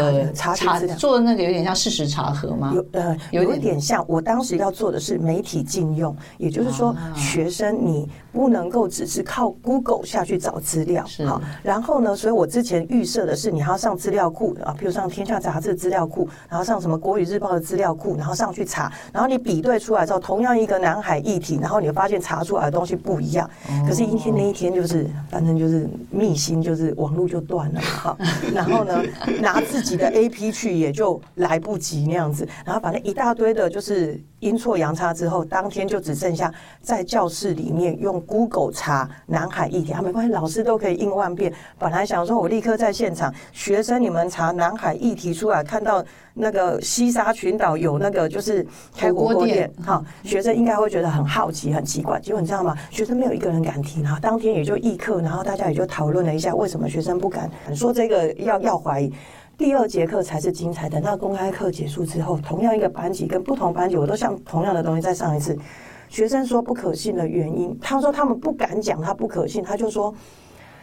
[0.00, 2.72] 呃，查查做那个有点像事实查核吗？
[2.74, 4.04] 有呃，有一点像。
[4.08, 11.40] 我当时要做的是媒体禁用，也就是说，学生你不能够只是靠 Google 下去找资料，好。
[11.62, 23.48] 然后呢，所以我之前预设的是，你还要上资料库啊，比如上天下杂志资料库，然后上什么国语日报的资料库，然后上去查，然后你比对出来之后，同样一个南海议题，然后你会发现查出来的东西不一样。
[23.86, 28.18] 可是，一天那一天就是，反正就是密心，就是网络就断了嘛，哈。
[28.54, 29.02] 然后呢，
[29.40, 41.52] 拿自自己的 AP 去也就来不及那样子，然后反正一大堆的就是阴错阳差之后，当天就只剩下在教室里面用 Google 查南海议题，啊，没关系，老师都可以应万变。
[41.78, 48.66] 本来想说我立刻在现场，学生你们查南海议题出来，看到那个西沙群岛有那个就是
[48.96, 52.20] 开火锅店，哈，学生应该会觉得很好奇、很奇怪。
[52.20, 52.76] 结果你知道吗？
[52.90, 59.12] 学生没有一个人敢提，然后当天也就议课，然后大家也就讨论了一下，为什么学生不敢说这个要要怀疑。
[59.58, 61.00] 第二节课才是精彩的。
[61.00, 65.56] 那公开课结束之后，同样一个班级跟不同班级，我都像同样的东西再上一次。
[66.08, 69.62] 学生说不可信的原因，他说他们不敢讲，他不可信。
[69.62, 70.12] 他就说，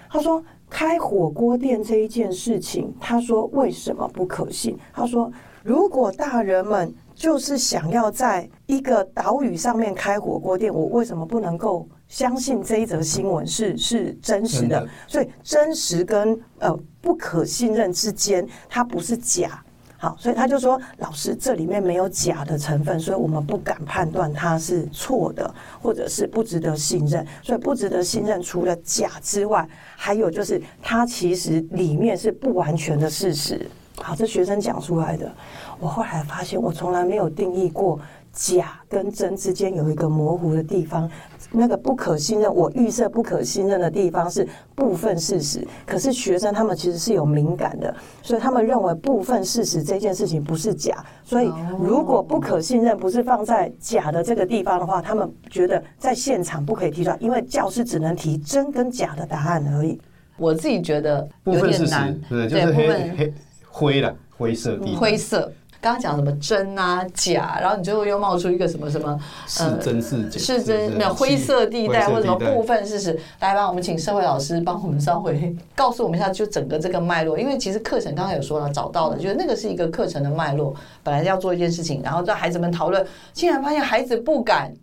[0.10, 4.78] 他说开火锅店这一件事情，他说为什么不可信？
[4.94, 5.32] 他说
[5.64, 11.88] 如果大人们就是想要在一个岛屿上面开火锅店，我为什么不能够？
[12.10, 19.64] 相信这一则新闻是是真实的，所以真实跟呃不可信任之间，它不是假，
[19.96, 27.26] 好，所以他就说，老师这里面没有假的成分，所以我们不敢判断它是错的，或者是不值得信任。
[27.44, 33.70] 所以不值得信任，除了假之外，还有就是它其实里面是不完全的事实。
[34.02, 35.32] 好，这学生讲出来的，
[35.80, 38.00] 我后来发现我从来没有定义过
[38.32, 41.12] 假跟真之间有一个模糊的地方。
[41.52, 60.00] 那个不可信任，我预设不可信任的地方是部分事实，可是学生他们其实是有敏感的，所以他们认为部分事实这件事情不是假，所以如果不可信任不是放在假的这个地方的话，他们觉得在现场不可以提出来，因为教师只能提真跟假的答案而已。
[60.38, 63.34] 我自己觉得有点难，对，就是黑黑
[63.68, 65.52] 灰的灰色地灰色。
[65.82, 77.40] 刚刚讲什么真啊假，然后你最后又冒出一个什么什么是真是假，是真没有灰色地带或者什么部分事实，来吧，我们请社会老师帮我们稍微告诉我们一下，就整个这个脉络。
[77.40, 84.74] 因为其实课程刚刚有说了，找到了，就是那个是一个课程的脉络，本来要做一件事情，然后让孩子们讨论，竟然发现孩子不敢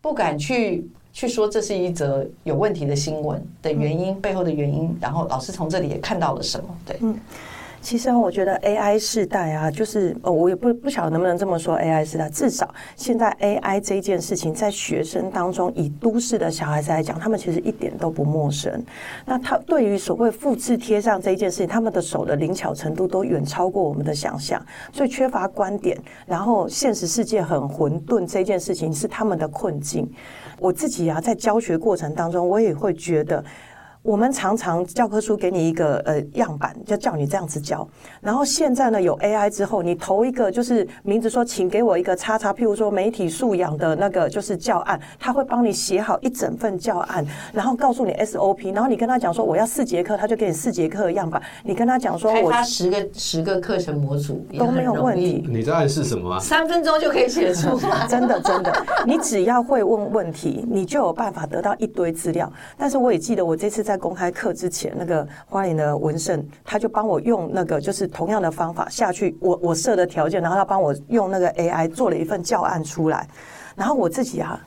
[0.00, 6.74] 不敢去去说这是一则有问题的新闻的原因背后的原因，然后老师从这里也看到了什么？
[6.86, 7.14] 对，嗯。
[7.86, 12.28] 其实我觉得 AI 世代啊，就是呃，我也不不晓得能不能这么说 AI 世代。
[12.28, 18.84] 至少现在 AI 这件事情，在学生当中，以都市的小孩子来讲，他们其实一点都不陌生。
[19.24, 24.60] 那他对于所谓复制贴上这一件事情，他们的手的灵巧程度都远超过我们的想象。
[24.92, 25.96] 所以缺乏观点，
[26.26, 30.10] 然后现实世界很混沌，这件事情是他们的困境。
[30.58, 33.44] 我自己啊，在教学过程当中，我也会觉得。
[34.06, 37.86] 我们常常教科书给你一个呃样板，就叫你这样子教。
[38.20, 51.42] 然后现在呢，有 AI 之后，你投一个就是名字说，请给我一个叉叉，譬如说媒体素养的那个就是教案，他会帮你写好一整份教案，然后告诉你 SOP，然后你跟他讲说我要四节课，他就给你四节课的样板。
[51.64, 55.44] 你跟他讲说我，发十个十个课程模组都没有问题。
[55.48, 56.38] 你在暗示什么啊？
[56.38, 58.72] 三分钟就可以写出来， 真的真的，
[59.04, 62.48] 你只要会问问题，你就有办法得到一堆资料。
[62.78, 63.95] 但是我也记得我这次在。
[63.98, 73.28] 公开课之前，那个花莲的文胜，他就帮我用那个就是同样的方法下去，我我设的条件，然后他帮我用那个 AI 做了一份教案出来，
[73.74, 74.60] 然后我自己啊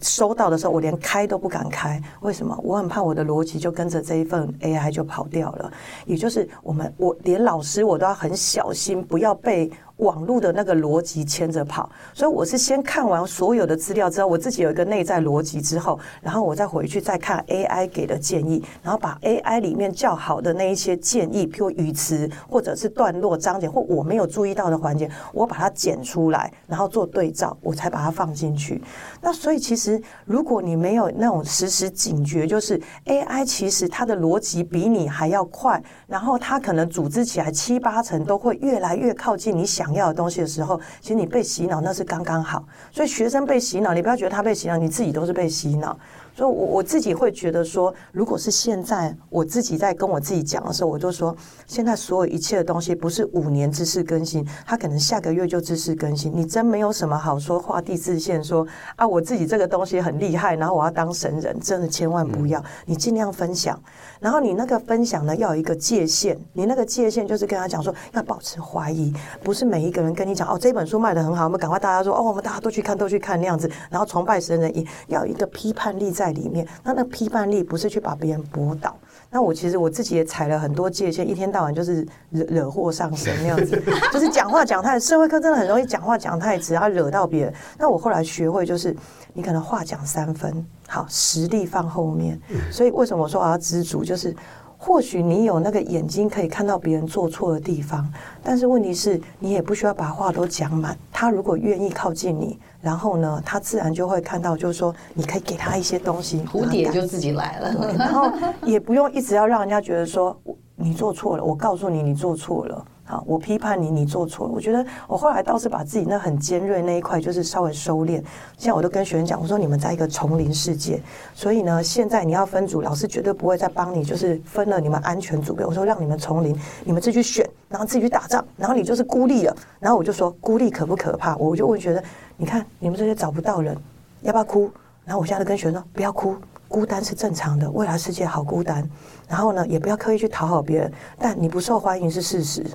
[0.00, 2.58] 收到的时候，我连开都不敢开，为什么？
[2.62, 5.72] 我很怕我的逻辑就跟着这一份 AI 就跑掉了，
[6.04, 9.70] 也就是我们我连老师我都要很小心，不要被。
[9.98, 28.82] 网络的那个逻辑牵着跑，所以我是先看完所有的资料之后，我自己有一个内在逻辑之后，然后我再回去再看 AI 给的建议，然后把 AI 里面较好的那一些建议，譬如语词或者是段落章节或我没有注意到的环节，我把它剪出来，然后做对照，我才把它放进去。
[29.22, 39.85] 那所以其实如果你没有那种实时警觉，就是 AI 其实它的逻辑比你还要快，然后它可能组织起来七八成都会越来越靠近你想。
[39.86, 42.64] 想要的东西的时候，其实你被洗脑那是刚刚好。
[42.90, 45.96] 所以学生被洗脑，你不要觉得他被洗脑，你自己都是被洗脑。
[46.36, 51.34] 所以，我我自己会觉得说，如果是现在我自己在跟我自己讲的时候，我就说，
[51.66, 56.30] 现在所有一切的东西不是五年知识更新，它可能下个月就知识更新。
[56.36, 62.62] 你真没有什么好说画地自限，说啊，我自己这个东西很厉害，然后我要当神人，真的千万不要。
[62.84, 63.82] 你尽量分享，
[64.20, 66.38] 然后你那个分享呢，要有一个界限。
[66.52, 69.10] 你那个界限就是跟他讲说，要保持怀疑，
[69.42, 76.25] 不是每一个人跟你讲哦，这本书卖的很好，我们赶快大家说哦，我们大家都去看，都去看那样子，然后崇拜神人，也要有一个批判力在。
[76.26, 78.96] 在里面，那那批判力不是去把别人驳倒。
[79.30, 87.54] 那我其实我自己也踩了很多界限，一天到晚就是惹惹祸上身那样子， 就是讲话讲太，社会课真的很容易讲话讲太直，然后惹到别人。
[87.78, 88.96] 那我后来学会就是，
[89.34, 92.40] 你可能话讲三分，好，实力放后面。
[92.70, 94.34] 所以为什么我说我要知足，就是。
[94.78, 98.06] 或许你有那个眼睛可以看到别人做错的地方，
[98.42, 100.96] 但是问题是你也不需要把话都讲满。
[101.12, 107.94] 他如果愿意靠近你，然后呢，他自然就会看到，就是说你可以给他一些东西，蝴蝶就自己来了。
[107.98, 108.30] 然后
[108.64, 110.38] 也不用一直要让人家觉得说
[110.76, 112.84] 你做错了，我告诉你你做错了。
[113.08, 114.52] 好，我批判你，你做错了。
[114.52, 118.14] 我觉得我后来倒是把自己那很尖锐那一块，就是稍微收敛。
[118.58, 121.00] 现在我都跟学生讲，我说你们在一个丛林世界，
[121.32, 125.64] 所以呢，现在你要分组，老师绝对不会再帮你，就是分了你们安全组别。
[125.64, 129.56] 我说让你们丛林，你们自己去选，然后自己去打仗，然后你就是孤立了。
[129.78, 131.36] 然后我就说孤立可不可怕？
[131.36, 132.02] 我就会觉得，
[132.36, 133.76] 你看你们这些找不到人，
[134.22, 134.68] 要不要哭？
[135.04, 136.34] 然后我现在跟学生说，不要哭，
[136.66, 138.84] 孤单是正常的，未来世界好孤单。
[139.28, 142.66] 然后呢，也不要刻意去讨好别人，但你不受欢迎是事实。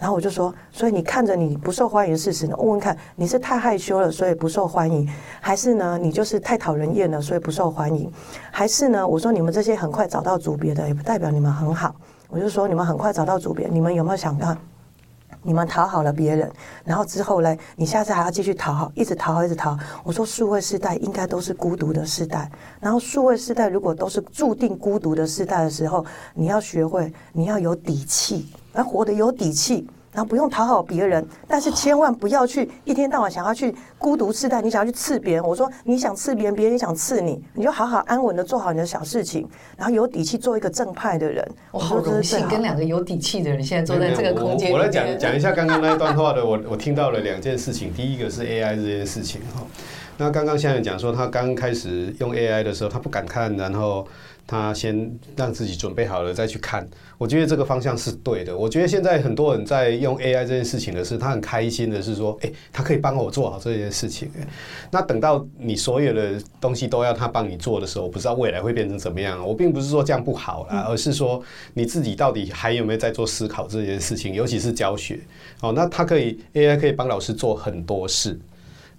[0.00, 5.06] 然后我就说，所以你看着你不受欢迎事实呢，问问看，你是太害羞了，所以不受欢迎，
[5.42, 8.10] 还是呢，你就是太讨人厌了，所以不受欢迎，
[8.50, 9.06] 还是呢？
[9.06, 11.94] 我说你们这些很快找到组别的，也不代表你们很好。
[12.30, 14.56] 我就说你们很快找到组别，你们有没有想到，
[15.42, 16.50] 你们讨好了别人，
[16.82, 19.76] 然后之后嘞，你下次还要继续讨好，一直讨好，一直讨。
[20.02, 26.02] 我说数位世代应该都是孤独的世代，然后数位世代如果都是注定孤独的世代的时候，
[26.32, 29.88] 你要学会，你要有底气，而活得有底气。
[30.12, 35.44] 然后不用讨好别人，但是千万不要去一天到晚想要去孤独世代，你想要去刺别人。
[35.44, 41.46] 我说你想刺别人，别人也想刺你，你就好好安稳的做好你的小事情，然后有底气做一个正派的人。
[41.70, 44.72] 我好荣幸跟两个有底气的人现在坐在这个空间。
[44.72, 47.92] 我来讲讲一下刚刚那一段话的，我我听到了两件事情。
[47.94, 49.62] 第一个是 AI 这件事情哈，
[50.16, 54.06] 那刚刚现在讲说他刚开始用 AI 的时候，他不敢看，然后。
[54.50, 56.84] 他先让自己准备好了再去看，
[57.16, 58.58] 我觉得这个方向是对的。
[58.58, 64.28] 我觉得现在很多人在用 AI 这件事情的是，他很开心的是说，诶，他可以帮我做好这件事情。
[64.90, 69.46] 那等到你所有的东西都要他帮你做的时候，我不知道未来会变成怎么样。
[69.46, 71.40] 我并不是说这样不好啦，而是说
[71.72, 75.20] 你自己到底还有没有在做思考这件事情，尤其是教学。
[75.60, 78.36] 哦，那他可以 AI 可以帮老师做很多事，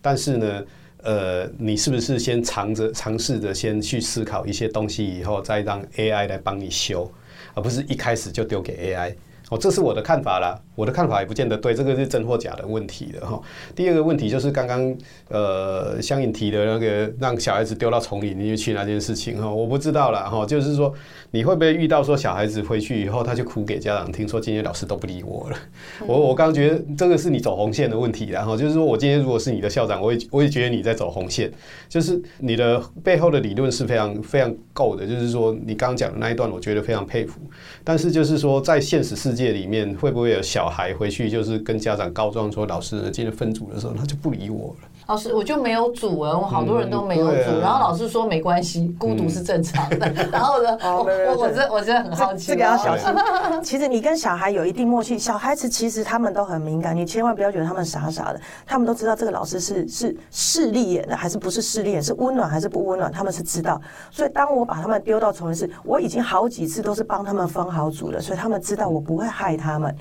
[0.01, 0.63] 但是呢，
[1.03, 7.11] 呃，你是不是先尝着尝试着先去思考一些东西，以后再让 AI 来帮你修，
[7.55, 9.15] 而不是一开始就丢给 AI。
[9.51, 10.57] 哦，这是我的看法啦。
[10.75, 13.39] 我的看法也不见得对，这个是真或假的问题的哈。
[13.75, 14.95] 第二个问题就是刚刚
[15.27, 20.45] 呃香颖提的那个让小孩子丢到丛林里面去那件事情哈，我不知道了哈。
[20.45, 20.91] 就是说
[21.31, 25.57] 你会不会遇到说小孩子回去以后他就哭给家长听，说今天老师都不理我了。
[26.07, 31.51] 我我刚觉得这个是你走红线的问题，然后就是说我今天如果是你的校长，我也我也觉得你在走红线，
[31.89, 37.39] 就是你的背后的理论是非常非常够的，就是说你刚刚讲的那一段，我觉得非常佩服。
[37.83, 44.89] 但是就是说在现实世界里面，会不会有小孩回去就是跟家长告状说，老师今天分组的时候他就不理我了？
[45.11, 50.07] 老师，我就没有组啊，我好多人都没有组，然后老师说没关系，孤独是正常的。
[50.07, 53.13] 嗯、 然后呢，我我真我真的很好奇，这个要小心。
[53.61, 63.81] 其实你跟小孩有一定默契，小孩子其实他们都很敏感，你千万不要觉得他们傻傻的，他们都知道这个老师是是势利眼的还是不是势利眼，是温暖还是不温暖，他们是知道。
[64.11, 69.93] 所以当我把他们丢到丛林时，我已经好几次都是帮他们分好组了，所以他们知道我不会害他们。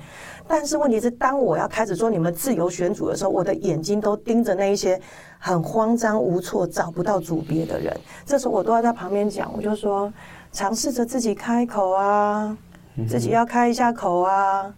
[0.47, 4.99] 但是问题是，当我要开始说你们自由选组的时候，我的眼睛都盯着那一些
[5.39, 7.95] 很慌张无措、找不到组别的人。
[8.25, 10.11] 这时候我都要在旁边讲，我就说，
[10.51, 12.57] 尝试着自己开口啊，
[13.07, 14.73] 自己要开一下口啊，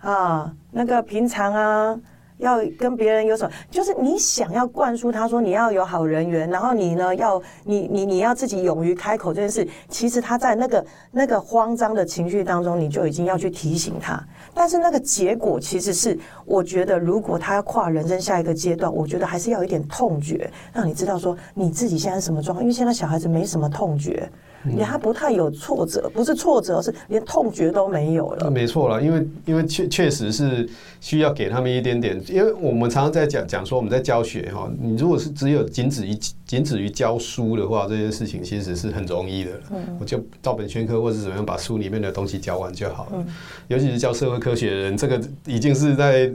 [0.00, 2.00] 啊，那个平常啊。
[2.38, 3.52] 要跟别人有什么？
[3.70, 9.68] 就是你想要灌输他说你要有好人缘，然后你呢要你你你要自己勇于开口这件事。
[9.88, 14.22] 其实他在那个那个慌张的情绪当中，你就已经要去提醒他。
[14.54, 22.62] 但是那个结果其实是，我觉得如果他要跨人生下一个阶段，我觉得还是要有一点痛觉，让你知道说你自己现在什么状况。
[22.62, 24.28] 因为现在小孩子没什么痛觉。
[24.76, 28.50] 你还不太有挫折，不是挫折，是连痛觉都没有了。
[28.50, 30.68] 没错了，因为因为确确实是
[31.00, 36.14] 需要给他们一点点，因为我们常常在讲讲说我们在教学哈，你如果是只有仅止于
[36.44, 39.50] 仅止于教书的话，这件事情其实是很容易的。
[39.70, 43.12] 嗯，我就照本宣科或是怎么样把书里面的东西教完就好了。
[43.14, 43.26] 嗯，
[43.68, 46.30] 尤其是教社会科学的人，这个已经是在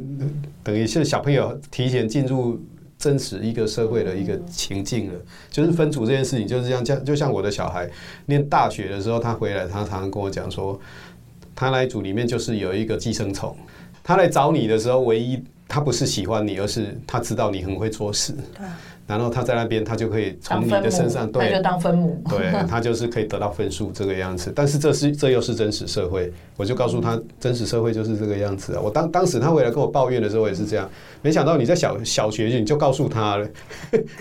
[0.63, 2.59] 等于是小朋友提前进入。
[3.03, 5.19] 真实一个社会的一个情境了，
[5.51, 6.85] 就是分组这件事情就是这样。
[6.85, 7.89] 像就像我的小孩
[8.27, 10.79] 念大学的时候，他回来，他常常跟我讲说，
[11.53, 13.53] 他那一组里面就是有一个寄生虫。
[14.01, 18.33] 他来找你的时候，唯一他不是喜欢你，而是他知道你很会做事。
[19.05, 24.51] 然后他在那边，他就可以从你的身上，对，就当分母，对， 他就是可以得到分数这个样子。
[24.55, 28.81] 但是这是这又是真实社会，我就告诉他，真实社会就是这个样子啊。
[28.81, 30.89] 我当当时他回来跟我抱怨的时候也是这样，
[31.21, 33.47] 没想到你在小小学你就告诉他了，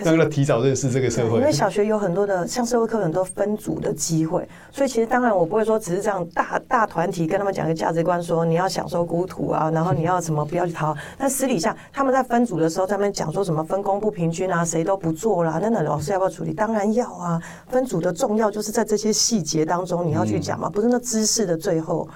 [0.03, 1.39] 让他提早认识这个社会。
[1.39, 10.93] 因为小学有很多的像社会课很多分组的机会，所以其实当然我不会说只是这样大大团体跟他们讲个价值观，说你要享受孤独啊，然后你要什么不要去逃。
[11.17, 14.67] 但私底下他们在分组的时候，在那边讲说什么分工不平均啊。
[14.73, 16.53] 谁都不做啦，那那老师要不要处理？
[16.53, 17.41] 当然要啊。
[17.67, 22.07] 分组的重要就是在这些细节当中，你要去讲嘛，不是那知识的最后。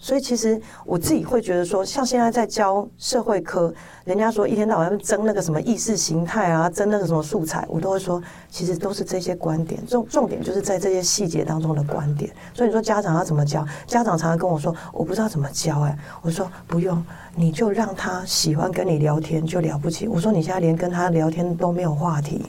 [0.00, 3.72] 所以其实我自己会觉得说，像现在在教社会科，
[4.04, 9.80] 人家说一天到晚争那个什么意识形态啊，争那个什么素材，我都会说，其实都是这些观点。
[9.86, 12.30] 重重点就是在这些细节当中的观点。
[12.52, 13.64] 所以你说家长要怎么教？
[13.86, 15.98] 家长常常跟我说，我不知道怎么教哎、欸。
[16.20, 17.02] 我说不用。
[17.36, 20.06] 你就让他喜欢跟你聊天就了不起。
[20.06, 22.42] 我说你现在连跟他聊天都没有话题。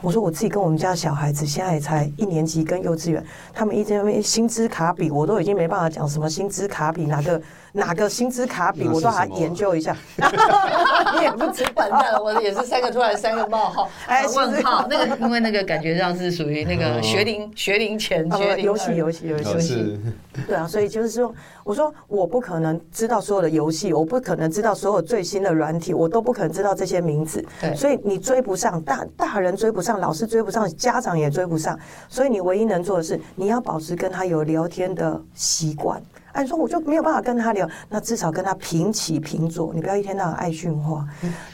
[0.00, 3.22] 我说我自己跟我们家小孩子现在才一年级跟幼稚园，
[3.52, 7.40] 他们一直因为薪资卡比，我都已经没办法讲什么薪资卡比，哪个
[7.72, 9.96] 哪个薪资卡比，我都还研究一下。
[11.16, 14.86] 你也不吃完蛋了，我也是三个突然三个冒号，哎，问号。
[14.88, 20.00] 那个因为那个感觉上是属于那个学龄学龄前学龄游戏游戏游戏游戏。
[20.46, 27.44] 对啊，所以就是说，我说我不可能知道所有的游戏，我不可能知道所有最新的软体，我都不可能知道这些名字。
[27.60, 31.78] 对，所以你追不上，大大人追不上，老师追不上，家长也追不上。
[32.08, 36.00] 所以你唯一能做的是，你要保持跟他有聊天的习惯。
[36.32, 41.06] 按说我就没有办法跟他聊，那至少跟他平起平坐，你不要一天到晚爱训话。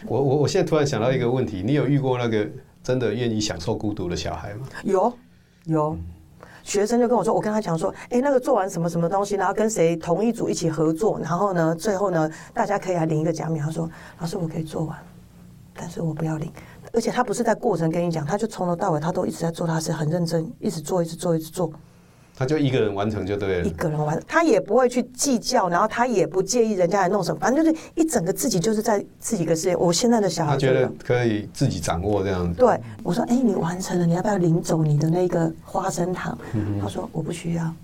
[0.06, 2.46] 我我我现在突然想到一个问题，你有遇过那个
[2.82, 4.66] 真的愿意享受孤独的小孩吗？
[4.84, 5.12] 有
[5.64, 5.96] 有，
[6.62, 13.62] 学生就跟我说，我跟他讲说，哎，那个做完什么什么东西，然后跟谁同一组一起合作，然后呢，最后呢，大家可以来领一个奖品。
[13.62, 14.96] 他说，老师我可以做完，
[15.74, 16.52] 但是我不要领。
[16.92, 21.70] 而且他不是在过程跟你讲，他就从头到尾他都一直在做，他是很认真，一直做，一直做，一直做。
[22.38, 29.74] 他就一个人完成就对了，一个人完成，他也不会去计较，然后他也不介意人家来弄什么，反正就是一整个自己就是在自己的世界。
[29.76, 32.58] 我现在的小孩，他觉得可以自己掌握这样子。
[32.58, 36.36] 对，我说，哎，你完成了，你要不要领走你的那个花生糖？
[36.52, 37.74] 嗯、他说我不需要，啊、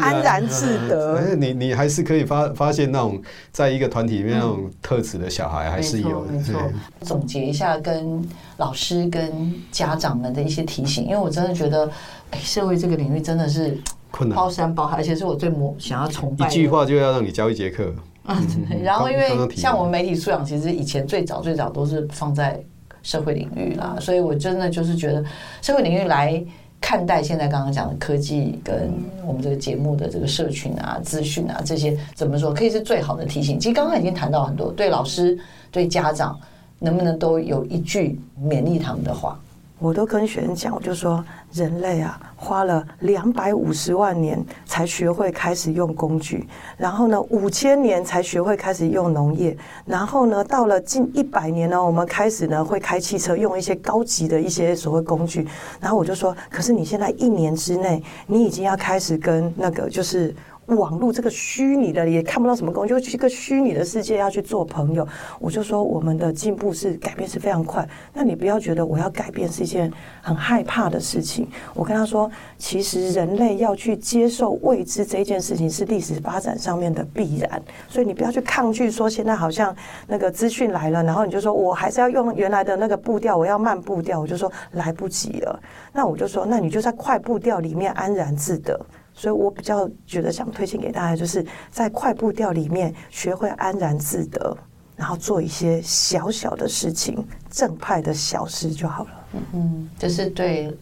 [0.00, 1.16] 安然自得。
[1.20, 3.20] 哎，你你还是可以发发现那种
[3.50, 6.22] 在一个团体里面那种特质的小孩还是有。
[6.22, 6.60] 没错。
[7.00, 8.22] 总结一下，跟
[8.56, 11.90] 老师跟家长们的一些提醒，因为我真的觉得。
[12.30, 13.78] 哎社会这个领域真的是
[14.10, 16.48] 困难，包山包海，而且是我最模想要崇拜。
[16.48, 17.94] 一句话就要让你教一节课。
[18.24, 18.40] 啊，
[18.82, 22.58] 然后因为像我们媒体素养，其实以前最早最早都是放在
[23.02, 25.22] 社会领域啦，所以我真的就是觉得
[25.60, 26.42] 社会领域来
[26.82, 28.92] 看待现在刚刚讲的科技跟
[29.24, 33.58] 我们这个节目的这个社群啊、资讯啊这些，怎么说可以是最好的提醒。
[33.58, 35.38] 其实刚刚已经谈到很多，对老师、
[35.70, 36.38] 对家长，
[36.80, 39.40] 能不能都有一句勉励他们的话？
[39.82, 55.48] 我都跟学生讲，我就说人类啊，花了两百五十万年才学会开始用工具，然后呢，五千年才学会开始用农业，然后呢，到了近一百年呢，我们开始呢会开汽车，用一些高级的一些所谓工具。
[55.80, 60.32] 然后我就说，可是你现在一年之内，你已经要开始跟那个就是。
[60.66, 65.06] 网络这个虚拟的也看不到什么工，就是一个虚拟的世界要去做朋友。
[65.38, 69.92] 我就说我们的进步是改变是非常快，那你不要觉得我要改变是一件
[70.22, 71.48] 很害怕的事情。
[71.74, 79.74] 我跟他说，其实人类要去接受未知这件事情是历史发展上面的必然，所以你不要去抗拒说现在好像
[80.06, 85.60] 那个资讯来了，然后你就说我还是要用原来的那个步调，我要慢步调，我就说来不及了。
[85.92, 88.80] 那我就说，那你就在快步调里面安然自得。
[89.14, 94.56] 所以我比较觉得想推荐给大家，就是在快步调里面学会安然自得，
[94.96, 99.10] 然后做一些小小的事情，正派的小事就好了。
[99.34, 100.76] 嗯嗯，这是对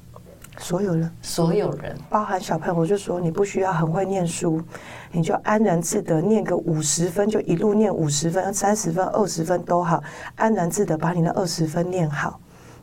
[0.59, 4.61] 所有人，所有人，包含小朋友，我就说你不需要很会念书，
[5.11, 10.03] 你就安然自得，念个五十分就一路念五十分、三十分、二十分都好，
[10.37, 12.39] 安然自得把你的二十分念好。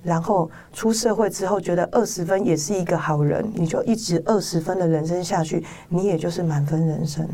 [0.08, 7.28] 然后出社会之后，觉得二十分也是一个好人，你就一直二十分的人生下去，你也就是满分人生。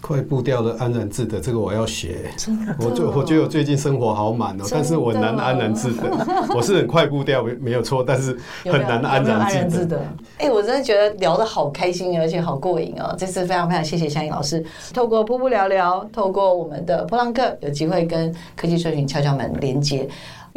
[0.00, 2.30] 快步调的安然自得，这个我要学。
[2.34, 6.04] 真的，我就我觉得我最近生活好满哦，但是我难安然自得。
[6.56, 8.34] 我是很快步调没没有错，但是
[8.64, 10.00] 很难安然自得。
[10.38, 13.14] 哎，我真的觉得聊得好开心，而且好过瘾哦！
[13.18, 20.08] 这次非常非常谢谢香吟老师，透过瀑布聊聊，透过我们的波浪客，有机会跟科技社群敲敲门连接。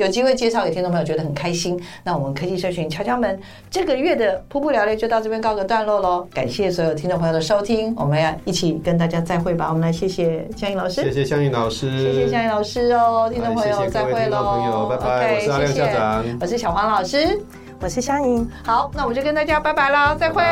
[0.03, 1.81] 有机会介绍给听众朋友，觉得很开心。
[2.03, 3.39] 那我们科技社群敲敲门
[3.69, 6.27] 这个月的瀑布聊聊就到这边告个段落喽。
[6.33, 9.67] 感谢所有听众朋友的收听，我们要一起跟大家再会吧。
[9.69, 17.39] 我们来谢谢香颖老师，谢谢香颖老师，谢谢香颖老师哦，听众朋友再会喽，朋友拜拜，我是阿亮校长，我是小黄老师，
[17.79, 18.49] 我是香颖。
[18.65, 20.43] 好，那我们就跟大家拜拜了，再会，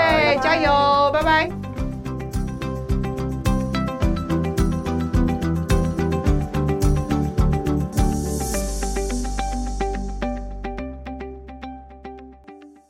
[0.41, 1.11] 加油。